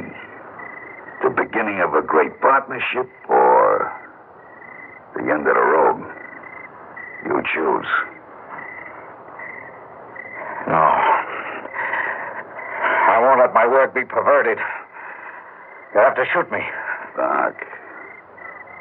The 1.23 1.31
beginning 1.31 1.81
of 1.81 1.95
a 1.95 2.01
great 2.05 2.39
partnership 2.75 3.09
or 3.29 3.91
the 5.15 5.21
end 5.21 5.47
of 5.47 5.55
the 5.55 5.61
road. 5.61 6.03
You 7.25 7.41
choose. 7.53 7.87
No. 10.67 10.83
I 13.07 13.19
won't 13.21 13.39
let 13.39 13.53
my 13.53 13.67
word 13.67 13.93
be 13.93 14.03
perverted. 14.03 14.57
You'll 15.93 16.03
have 16.03 16.15
to 16.15 16.25
shoot 16.33 16.51
me. 16.51 16.59
Doc, 17.15 17.55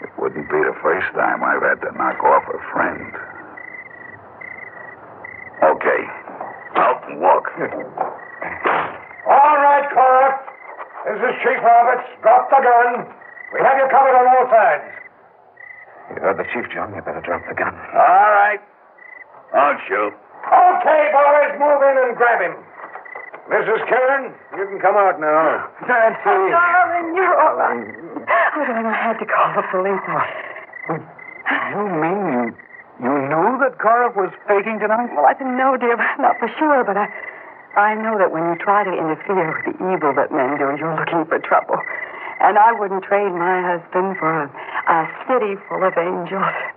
it 0.02 0.10
wouldn't 0.18 0.50
be 0.50 0.58
the 0.58 0.74
first 0.82 1.06
time 1.14 1.44
I've 1.44 1.62
had 1.62 1.80
to 1.86 1.92
knock 1.96 2.22
off 2.24 2.44
a 2.48 2.58
friend. 2.72 3.14
Okay. 5.62 6.02
Out 6.76 7.04
and 7.08 7.20
walk. 7.20 7.46
All 9.26 9.56
right, 9.62 9.88
Cora. 9.94 10.40
This 11.06 11.20
is 11.30 11.34
Chief 11.44 11.62
Roberts. 11.62 12.08
Drop 12.22 12.50
the 12.50 12.60
gun. 12.60 13.23
We 13.54 13.62
have 13.62 13.78
you 13.78 13.86
covered 13.86 14.18
on 14.18 14.26
all 14.26 14.46
sides. 14.50 14.82
You 16.10 16.18
heard 16.26 16.42
the 16.42 16.46
chief, 16.50 16.66
John. 16.74 16.90
You 16.90 17.00
better 17.06 17.22
drop 17.22 17.46
the 17.46 17.54
gun. 17.54 17.70
All 17.70 18.30
right. 18.34 18.58
I'll 19.54 19.78
shoot. 19.86 20.10
Okay, 20.10 21.02
boys, 21.14 21.54
move 21.62 21.80
in 21.86 21.94
and 22.02 22.12
grab 22.18 22.42
him. 22.42 22.58
Mrs. 23.46 23.78
Kieran, 23.86 24.34
you 24.58 24.64
can 24.66 24.80
come 24.82 24.98
out 24.98 25.22
now. 25.22 25.70
Nancy. 25.86 26.26
Oh, 26.26 26.50
darling, 26.50 27.14
you're 27.14 27.38
all 27.38 27.54
right. 27.54 27.94
Oh, 28.26 28.64
darling, 28.66 28.90
I 28.90 28.98
had 28.98 29.22
to 29.22 29.26
call 29.30 29.54
the 29.54 29.62
police. 29.70 30.02
You 30.90 31.82
mean 32.02 32.20
you, 32.34 32.42
you 33.06 33.14
knew 33.30 33.48
that 33.62 33.78
Cora 33.78 34.10
was 34.18 34.34
faking 34.50 34.82
tonight? 34.82 35.14
Well, 35.14 35.30
I 35.30 35.34
didn't 35.38 35.56
know, 35.56 35.76
dear, 35.78 35.94
not 36.18 36.42
for 36.42 36.50
sure, 36.58 36.82
but 36.82 36.96
I, 36.96 37.06
I 37.78 37.94
know 37.94 38.18
that 38.18 38.32
when 38.32 38.42
you 38.50 38.56
try 38.58 38.82
to 38.82 38.90
interfere 38.90 39.54
with 39.54 39.64
the 39.70 39.74
evil 39.94 40.10
that 40.18 40.32
men 40.34 40.58
do, 40.58 40.74
you're 40.74 40.96
looking 40.98 41.24
for 41.30 41.38
trouble. 41.38 41.78
And 42.44 42.58
I 42.58 42.72
wouldn't 42.78 43.04
trade 43.04 43.32
my 43.32 43.62
husband 43.64 44.18
for 44.18 44.28
a, 44.28 44.46
a 44.92 45.08
city 45.24 45.56
full 45.66 45.82
of 45.82 45.96
angels. 45.96 46.73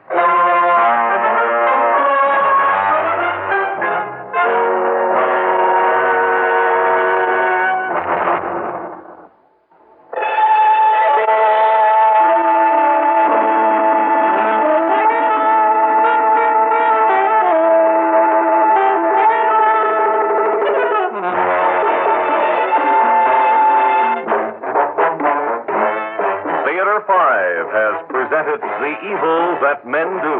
5 27.08 27.72
has 27.72 27.96
presented 28.12 28.60
The 28.60 28.93
Evil 29.00 29.41
That 29.63 29.88
Men 29.88 30.12
Do, 30.20 30.38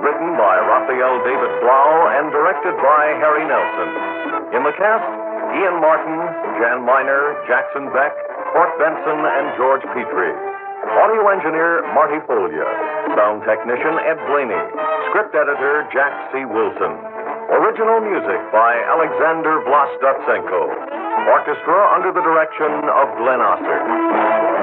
written 0.00 0.40
by 0.40 0.56
Raphael 0.56 1.20
David 1.20 1.52
Blau 1.60 1.92
and 2.16 2.32
directed 2.32 2.72
by 2.80 3.12
Harry 3.20 3.44
Nelson. 3.44 4.56
In 4.56 4.64
the 4.64 4.72
cast, 4.80 5.04
Ian 5.52 5.84
Martin, 5.84 6.16
Jan 6.64 6.80
Miner, 6.80 7.36
Jackson 7.44 7.92
Beck, 7.92 8.16
Court 8.56 8.72
Benson, 8.80 9.20
and 9.20 9.52
George 9.60 9.84
Petrie. 9.92 10.32
Audio 10.96 11.28
engineer 11.28 11.84
Marty 11.92 12.24
Folia. 12.24 12.64
Sound 13.12 13.44
technician 13.44 14.00
Ed 14.08 14.16
Blaney. 14.32 14.64
Script 15.12 15.36
editor 15.36 15.84
Jack 15.92 16.32
C. 16.32 16.48
Wilson. 16.48 16.96
Original 17.52 18.00
music 18.00 18.40
by 18.48 18.80
Alexander 18.96 19.60
Vlastotsenko. 19.60 20.72
Orchestra 21.36 21.78
under 22.00 22.16
the 22.16 22.24
direction 22.24 22.72
of 22.96 23.06
Glenn 23.20 23.44
Osser. 23.44 24.57